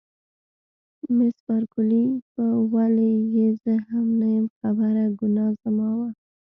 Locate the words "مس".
1.15-1.35